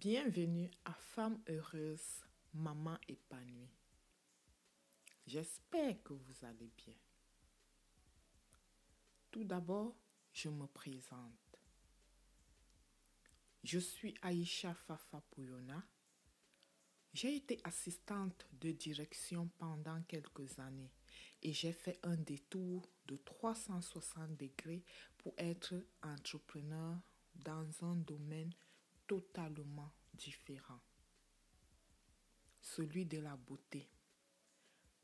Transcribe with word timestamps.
Bienvenue 0.00 0.70
à 0.84 0.92
Femme 0.92 1.42
heureuse, 1.48 2.22
maman 2.54 2.96
épanouie. 3.08 3.74
J'espère 5.26 6.00
que 6.04 6.12
vous 6.12 6.44
allez 6.46 6.70
bien. 6.76 6.94
Tout 9.32 9.42
d'abord, 9.42 9.96
je 10.32 10.50
me 10.50 10.66
présente. 10.66 11.58
Je 13.64 13.80
suis 13.80 14.14
Aïcha 14.22 14.72
Fafa 14.72 15.20
Pouyona. 15.32 15.82
J'ai 17.12 17.34
été 17.34 17.58
assistante 17.64 18.46
de 18.52 18.70
direction 18.70 19.50
pendant 19.58 20.00
quelques 20.02 20.60
années 20.60 20.92
et 21.42 21.52
j'ai 21.52 21.72
fait 21.72 21.98
un 22.04 22.16
détour 22.16 22.88
de 23.08 23.16
360 23.16 24.36
degrés 24.36 24.84
pour 25.16 25.34
être 25.38 25.74
entrepreneur 26.04 27.00
dans 27.34 27.66
un 27.82 27.96
domaine 27.96 28.52
totalement 29.08 29.90
différent, 30.14 30.80
celui 32.60 33.06
de 33.06 33.18
la 33.18 33.34
beauté. 33.36 33.88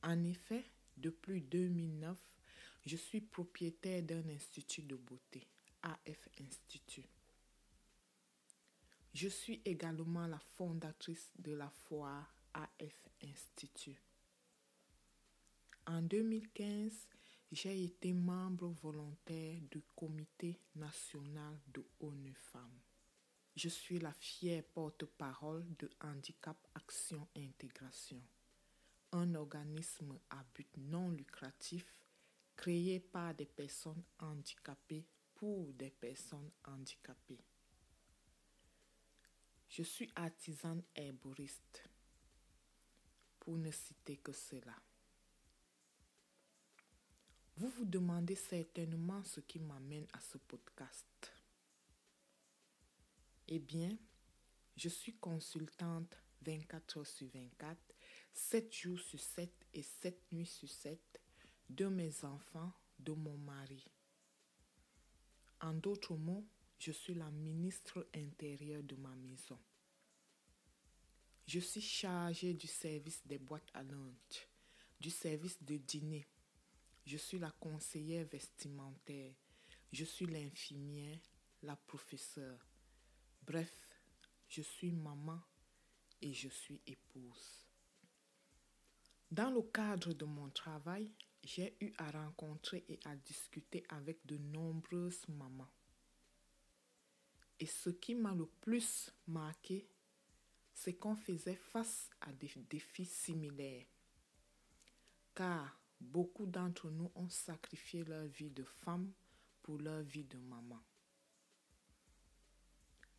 En 0.03 0.23
effet, 0.25 0.65
depuis 0.97 1.41
2009, 1.41 2.17
je 2.87 2.97
suis 2.97 3.23
propriétaire 3.23 4.03
d'un 4.03 4.29
institut 4.29 4.83
de 4.83 4.95
beauté, 4.95 5.49
AF 5.83 6.29
Institut. 6.39 7.09
Je 9.15 9.29
suis 9.29 9.63
également 9.65 10.27
la 10.27 10.39
fondatrice 10.39 11.33
de 11.39 11.53
la 11.53 11.71
foire 11.71 12.35
AF 12.53 13.09
Institut. 13.23 14.01
En 15.87 16.03
2015, 16.03 17.09
j'ai 17.53 17.85
été 17.85 18.13
membre 18.13 18.69
volontaire 18.83 19.61
du 19.71 19.81
Comité 19.95 20.61
national 20.75 21.59
de 21.73 21.85
ONU 22.01 22.35
Femmes. 22.35 22.81
Je 23.57 23.69
suis 23.69 24.01
la 24.01 24.13
fière 24.13 24.65
porte-parole 24.65 25.65
de 25.79 25.89
Handicap 26.01 26.57
Action 26.75 27.29
Intégration, 27.37 28.21
un 29.13 29.33
organisme 29.37 30.19
à 30.31 30.45
but 30.55 30.77
non 30.77 31.11
lucratif 31.11 31.87
créé 32.57 32.99
par 32.99 33.33
des 33.33 33.47
personnes 33.47 34.03
handicapées 34.19 35.07
pour 35.37 35.73
des 35.75 35.91
personnes 35.91 36.51
handicapées. 36.65 37.45
Je 39.69 39.85
suis 39.85 40.11
artisane 40.17 40.83
herboriste, 40.97 41.89
pour 43.39 43.57
ne 43.57 43.71
citer 43.71 44.17
que 44.17 44.33
cela. 44.33 44.75
Vous 47.57 47.69
vous 47.69 47.85
demandez 47.85 48.35
certainement 48.35 49.23
ce 49.23 49.39
qui 49.39 49.61
m'amène 49.61 50.09
à 50.13 50.21
ce 50.21 50.39
podcast. 50.39 51.34
Eh 53.49 53.59
bien, 53.59 53.97
je 54.77 54.89
suis 54.89 55.17
consultante 55.19 56.17
24 56.43 56.99
heures 56.99 57.07
sur 57.07 57.29
24, 57.29 57.79
7 58.33 58.73
jours 58.75 59.01
sur 59.01 59.21
7 59.21 59.53
et 59.75 59.83
7 59.83 60.33
nuits 60.33 60.47
sur 60.47 60.69
7 60.69 60.99
de 61.69 61.87
mes 61.87 62.25
enfants, 62.25 62.73
de 62.99 63.13
mon 63.13 63.37
mari. 63.37 63.85
En 65.61 65.75
d'autres 65.75 66.17
mots, 66.17 66.47
je 66.79 66.93
suis 66.93 67.15
la 67.15 67.31
ministre 67.31 68.09
intérieure 68.15 68.83
de 68.83 68.97
ma 68.97 69.15
maison. 69.17 69.59
Je 71.47 71.61
suis 71.61 71.83
chargée 71.83 72.55
du 72.55 72.67
service 72.67 73.21
des 73.27 73.39
boîtes 73.39 73.71
à 73.75 73.83
lunch, 73.83 74.49
du 74.99 75.11
service 75.11 75.63
de 75.63 75.77
dîner. 75.77 76.27
Je 77.05 77.19
suis 77.19 77.39
la 77.39 77.51
conseillère 77.51 78.27
vestimentaire. 78.27 79.35
Je 79.93 80.05
suis 80.05 80.27
l'infirmière, 80.27 81.21
la 81.63 81.77
professeure. 81.77 82.74
Bref, 83.47 83.77
je 84.49 84.63
suis 84.63 84.91
maman 84.91 85.41
et 86.23 86.33
je 86.33 86.49
suis 86.49 86.81
épouse. 86.87 87.67
Dans 89.31 89.51
le 89.51 89.63
cadre 89.63 90.15
de 90.15 90.25
mon 90.25 90.49
travail, 90.49 91.13
j'ai 91.43 91.77
eu 91.81 91.93
à 91.99 92.11
rencontrer 92.11 92.85
et 92.89 92.99
à 93.05 93.15
discuter 93.17 93.85
avec 93.91 94.25
de 94.25 94.39
nombreuses 94.39 95.29
mamans. 95.29 95.71
Et 97.61 97.67
ce 97.67 97.91
qui 97.91 98.15
m'a 98.15 98.35
le 98.35 98.47
plus 98.47 99.11
marqué, 99.27 99.87
c'est 100.73 100.95
qu'on 100.95 101.17
faisait 101.17 101.55
face 101.55 102.09
à 102.23 102.33
des 102.33 102.51
défis 102.71 103.05
similaires. 103.05 103.87
Car 105.35 105.79
beaucoup 106.01 106.47
d'entre 106.47 106.89
nous 106.91 107.11
ont 107.15 107.29
sacrifié 107.29 108.05
leur 108.05 108.27
vie 108.27 108.51
de 108.51 108.65
femme 108.65 109.13
pour 109.63 109.79
leur 109.79 110.03
vie 110.03 110.25
de 110.25 110.39
maman. 110.39 110.83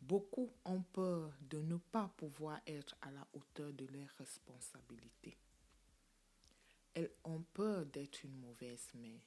Beaucoup 0.06 0.52
ont 0.64 0.82
peur 0.82 1.32
de 1.40 1.60
ne 1.62 1.78
pas 1.78 2.06
pouvoir 2.16 2.60
être 2.64 2.94
à 3.00 3.10
la 3.10 3.26
hauteur 3.32 3.72
de 3.72 3.86
leurs 3.86 4.14
responsabilités. 4.18 5.36
Elles 6.94 7.10
ont 7.24 7.42
peur 7.42 7.84
d'être 7.86 8.22
une 8.22 8.38
mauvaise 8.38 8.86
mère. 8.94 9.20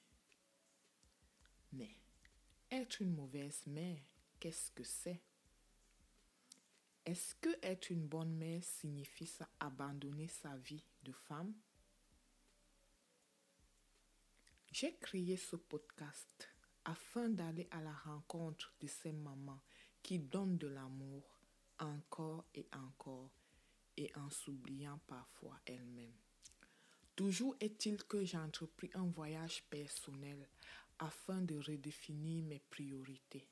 Mais 1.74 1.94
être 2.72 3.02
une 3.02 3.14
mauvaise 3.14 3.68
mère, 3.68 4.00
qu'est-ce 4.40 4.72
que 4.72 4.86
c'est? 4.86 5.20
Est-ce 7.06 7.36
que 7.36 7.50
être 7.62 7.90
une 7.90 8.08
bonne 8.08 8.38
mère 8.38 8.64
signifie 8.64 9.30
abandonner 9.60 10.30
sa 10.30 10.56
vie 10.56 10.86
de 11.04 11.12
femme? 11.12 11.54
J'ai 14.72 14.96
créé 14.96 15.36
ce 15.36 15.58
podcast 15.58 16.48
afin 16.86 17.28
d'aller 17.28 17.68
à 17.72 17.82
la 17.82 17.94
rencontre 17.94 18.74
de 18.80 18.88
ces 18.88 19.12
mamans 19.12 19.60
qui 20.02 20.20
donne 20.20 20.58
de 20.58 20.68
l'amour 20.68 21.24
encore 21.80 22.46
et 22.54 22.68
encore 22.74 23.32
et 23.98 24.12
en 24.16 24.30
s'oubliant 24.30 25.00
parfois 25.08 25.60
elle-même. 25.66 26.16
Toujours 27.16 27.56
est-il 27.60 28.02
que 28.04 28.24
j'ai 28.24 28.38
entrepris 28.38 28.90
un 28.94 29.08
voyage 29.08 29.64
personnel 29.70 30.48
afin 31.00 31.42
de 31.42 31.58
redéfinir 31.58 32.44
mes 32.46 32.60
priorités. 32.60 33.48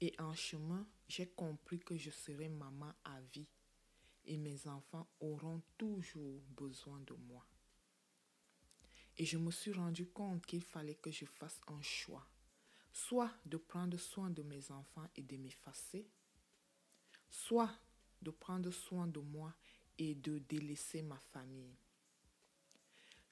Et 0.00 0.14
en 0.18 0.34
chemin, 0.34 0.86
j'ai 1.08 1.26
compris 1.26 1.78
que 1.78 1.96
je 1.96 2.10
serai 2.10 2.48
maman 2.48 2.92
à 3.04 3.20
vie 3.32 3.48
et 4.26 4.36
mes 4.36 4.66
enfants 4.66 5.08
auront 5.20 5.62
toujours 5.78 6.42
besoin 6.56 7.00
de 7.00 7.14
moi. 7.14 7.46
Et 9.18 9.24
je 9.24 9.38
me 9.38 9.50
suis 9.50 9.72
rendu 9.72 10.06
compte 10.06 10.44
qu'il 10.44 10.62
fallait 10.62 10.96
que 10.96 11.10
je 11.10 11.24
fasse 11.24 11.60
un 11.68 11.80
choix 11.80 12.26
soit 12.96 13.30
de 13.44 13.58
prendre 13.58 13.98
soin 13.98 14.30
de 14.30 14.42
mes 14.42 14.70
enfants 14.70 15.06
et 15.16 15.22
de 15.22 15.36
m'effacer, 15.36 16.08
soit 17.28 17.70
de 18.22 18.30
prendre 18.30 18.70
soin 18.70 19.06
de 19.06 19.20
moi 19.20 19.52
et 19.98 20.14
de 20.14 20.38
délaisser 20.38 21.02
ma 21.02 21.18
famille. 21.18 21.76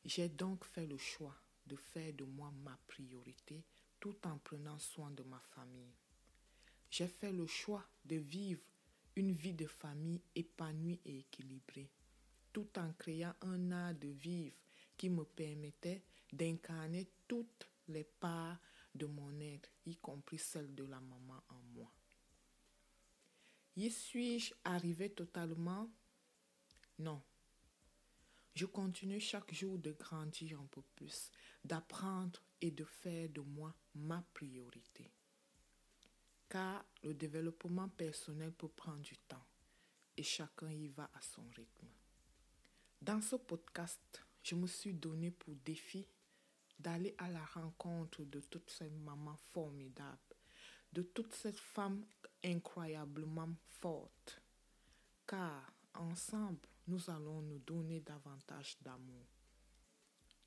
J'ai 0.04 0.28
donc 0.28 0.66
fait 0.66 0.86
le 0.86 0.98
choix 0.98 1.34
de 1.66 1.76
faire 1.76 2.12
de 2.12 2.24
moi 2.24 2.52
ma 2.62 2.78
priorité 2.86 3.64
tout 3.98 4.14
en 4.26 4.36
prenant 4.36 4.78
soin 4.78 5.10
de 5.12 5.22
ma 5.22 5.40
famille. 5.54 5.94
J'ai 6.90 7.08
fait 7.08 7.32
le 7.32 7.46
choix 7.46 7.86
de 8.04 8.16
vivre 8.16 8.60
une 9.16 9.32
vie 9.32 9.54
de 9.54 9.66
famille 9.66 10.20
épanouie 10.34 11.00
et 11.06 11.20
équilibrée, 11.20 11.88
tout 12.52 12.68
en 12.76 12.92
créant 12.98 13.34
un 13.40 13.72
art 13.72 13.94
de 13.94 14.08
vivre 14.08 14.56
qui 14.98 15.08
me 15.08 15.24
permettait 15.24 16.02
d'incarner 16.30 17.08
toutes 17.26 17.66
les 17.88 18.04
parts 18.04 18.58
de 18.94 19.06
mon 19.06 19.38
être, 19.40 19.70
y 19.86 19.96
compris 19.96 20.38
celle 20.38 20.74
de 20.74 20.84
la 20.84 21.00
maman 21.00 21.42
en 21.48 21.62
moi. 21.74 21.92
Y 23.76 23.90
suis-je 23.90 24.54
arrivé 24.64 25.10
totalement? 25.10 25.90
Non. 26.98 27.22
Je 28.54 28.66
continue 28.66 29.18
chaque 29.18 29.52
jour 29.52 29.78
de 29.78 29.90
grandir 29.90 30.60
un 30.60 30.66
peu 30.66 30.82
plus, 30.94 31.32
d'apprendre 31.64 32.40
et 32.60 32.70
de 32.70 32.84
faire 32.84 33.28
de 33.28 33.40
moi 33.40 33.74
ma 33.96 34.22
priorité. 34.32 35.10
Car 36.48 36.84
le 37.02 37.14
développement 37.14 37.88
personnel 37.88 38.52
peut 38.52 38.68
prendre 38.68 39.00
du 39.02 39.16
temps 39.16 39.44
et 40.16 40.22
chacun 40.22 40.70
y 40.70 40.86
va 40.86 41.10
à 41.14 41.20
son 41.20 41.42
rythme. 41.56 41.88
Dans 43.02 43.20
ce 43.20 43.34
podcast, 43.34 44.24
je 44.42 44.54
me 44.54 44.68
suis 44.68 44.94
donné 44.94 45.32
pour 45.32 45.56
défi 45.56 46.06
d'aller 46.78 47.14
à 47.18 47.28
la 47.28 47.44
rencontre 47.44 48.24
de 48.24 48.40
toutes 48.40 48.70
ces 48.70 48.90
mamans 48.90 49.38
formidables, 49.52 50.18
de 50.92 51.02
toutes 51.02 51.34
ces 51.34 51.52
femmes 51.52 52.04
incroyablement 52.44 53.54
fortes. 53.80 54.40
Car 55.26 55.72
ensemble, 55.94 56.68
nous 56.86 57.10
allons 57.10 57.40
nous 57.42 57.60
donner 57.60 58.00
davantage 58.00 58.76
d'amour, 58.82 59.26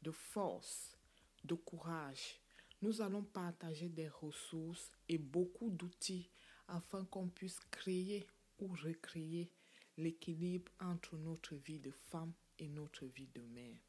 de 0.01 0.12
force, 0.12 0.95
de 1.44 1.56
courage. 1.56 2.39
Nous 2.81 3.01
allons 3.01 3.24
partager 3.24 3.89
des 3.89 4.09
ressources 4.09 4.91
et 5.09 5.18
beaucoup 5.18 5.71
d'outils 5.71 6.29
afin 6.68 7.06
qu'on 7.06 7.29
puisse 7.29 7.59
créer 7.71 8.27
ou 8.59 8.68
recréer 8.68 9.51
l'équilibre 9.97 10.71
entre 10.79 11.18
notre 11.18 11.56
vie 11.56 11.79
de 11.79 11.91
femme 11.91 12.33
et 12.59 12.68
notre 12.68 13.06
vie 13.06 13.29
de 13.33 13.41
mère 13.41 13.87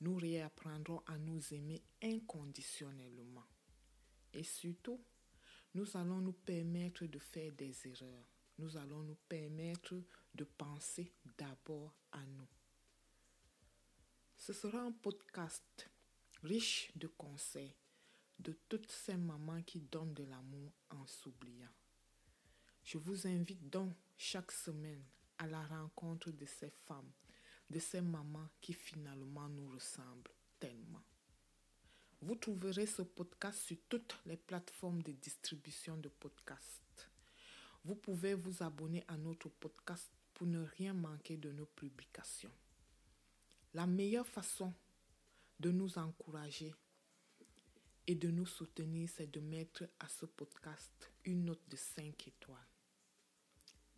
nous 0.00 0.16
réapprendrons 0.16 1.02
à 1.06 1.18
nous 1.18 1.52
aimer 1.52 1.82
inconditionnellement. 2.02 3.46
Et 4.32 4.44
surtout, 4.44 5.00
nous 5.74 5.96
allons 5.96 6.20
nous 6.20 6.32
permettre 6.32 7.06
de 7.06 7.18
faire 7.18 7.52
des 7.52 7.74
erreurs, 7.86 8.26
nous 8.58 8.76
allons 8.76 9.02
nous 9.02 9.18
permettre 9.28 10.02
de 10.34 10.44
penser 10.44 11.12
d'abord 11.38 11.94
à 12.12 12.24
nous. 12.26 12.48
Ce 14.36 14.52
sera 14.52 14.80
un 14.80 14.92
podcast 14.92 15.90
riche 16.42 16.90
de 16.96 17.06
conseils 17.06 17.74
de 18.38 18.52
toutes 18.68 18.90
ces 18.90 19.16
mamans 19.16 19.62
qui 19.62 19.80
donnent 19.80 20.14
de 20.14 20.24
l'amour 20.24 20.72
en 20.90 21.06
s'oubliant. 21.06 21.68
Je 22.82 22.98
vous 22.98 23.26
invite 23.26 23.68
donc 23.68 23.92
chaque 24.16 24.50
semaine 24.50 25.04
à 25.38 25.46
la 25.46 25.62
rencontre 25.62 26.30
de 26.30 26.46
ces 26.46 26.70
femmes, 26.70 27.12
de 27.70 27.78
ces 27.78 28.00
mamans 28.00 28.48
qui 28.60 28.72
finalement 28.72 29.48
nous 29.48 29.68
ressemblent 29.70 30.30
tellement. 30.58 31.02
Vous 32.20 32.34
trouverez 32.34 32.86
ce 32.86 33.02
podcast 33.02 33.58
sur 33.60 33.78
toutes 33.88 34.18
les 34.26 34.36
plateformes 34.36 35.02
de 35.02 35.12
distribution 35.12 35.96
de 35.96 36.08
podcasts. 36.08 37.08
Vous 37.84 37.94
pouvez 37.94 38.34
vous 38.34 38.62
abonner 38.62 39.04
à 39.08 39.16
notre 39.16 39.48
podcast 39.48 40.10
pour 40.34 40.46
ne 40.46 40.62
rien 40.76 40.92
manquer 40.92 41.36
de 41.38 41.50
nos 41.50 41.66
publications. 41.66 42.52
La 43.72 43.86
meilleure 43.86 44.26
façon 44.26 44.74
de 45.60 45.70
nous 45.70 45.96
encourager 45.96 46.74
et 48.06 48.14
de 48.14 48.28
nous 48.28 48.46
soutenir, 48.46 49.08
c'est 49.08 49.30
de 49.30 49.40
mettre 49.40 49.84
à 50.00 50.08
ce 50.08 50.26
podcast 50.26 51.10
une 51.24 51.44
note 51.44 51.66
de 51.68 51.76
5 51.76 52.28
étoiles. 52.28 52.58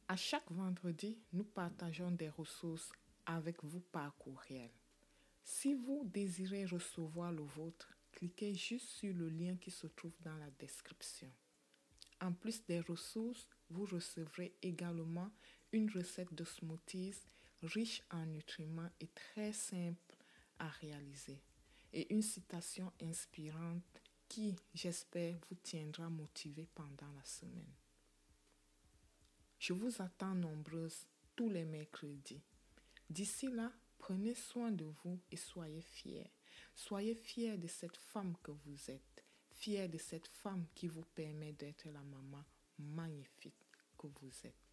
À 0.06 0.16
chaque 0.16 0.50
vendredi, 0.50 1.18
nous 1.32 1.44
partageons 1.44 2.10
des 2.10 2.28
ressources 2.28 2.92
avec 3.26 3.62
vous 3.64 3.80
par 3.80 4.16
courriel. 4.16 4.70
Si 5.44 5.74
vous 5.74 6.04
désirez 6.04 6.66
recevoir 6.66 7.32
le 7.32 7.42
vôtre, 7.42 7.96
cliquez 8.12 8.54
juste 8.54 8.88
sur 8.88 9.14
le 9.14 9.28
lien 9.28 9.56
qui 9.56 9.70
se 9.70 9.86
trouve 9.86 10.14
dans 10.20 10.36
la 10.36 10.50
description. 10.58 11.30
En 12.20 12.32
plus 12.32 12.64
des 12.64 12.80
ressources, 12.80 13.48
vous 13.70 13.86
recevrez 13.86 14.54
également 14.62 15.30
une 15.72 15.90
recette 15.90 16.32
de 16.34 16.44
smoothies 16.44 17.16
riche 17.62 18.02
en 18.10 18.26
nutriments 18.26 18.90
et 19.00 19.08
très 19.08 19.52
simple 19.52 20.16
à 20.58 20.68
réaliser 20.68 21.40
et 21.92 22.12
une 22.12 22.22
citation 22.22 22.92
inspirante 23.02 24.00
qui, 24.28 24.56
j'espère, 24.74 25.36
vous 25.48 25.56
tiendra 25.56 26.08
motivé 26.08 26.66
pendant 26.74 27.12
la 27.14 27.24
semaine. 27.24 27.74
Je 29.58 29.72
vous 29.72 30.00
attends 30.00 30.34
nombreuses 30.34 31.06
tous 31.36 31.50
les 31.50 31.64
mercredis. 31.64 32.42
D'ici 33.12 33.46
là, 33.48 33.70
prenez 33.98 34.34
soin 34.34 34.70
de 34.70 34.86
vous 35.04 35.20
et 35.30 35.36
soyez 35.36 35.82
fiers. 35.82 36.30
Soyez 36.74 37.14
fiers 37.14 37.58
de 37.58 37.66
cette 37.66 37.98
femme 37.98 38.34
que 38.42 38.52
vous 38.52 38.90
êtes, 38.90 39.22
fiers 39.50 39.86
de 39.86 39.98
cette 39.98 40.28
femme 40.28 40.64
qui 40.74 40.88
vous 40.88 41.04
permet 41.14 41.52
d'être 41.52 41.90
la 41.90 42.02
maman 42.02 42.42
magnifique 42.78 43.66
que 43.98 44.06
vous 44.06 44.32
êtes. 44.44 44.71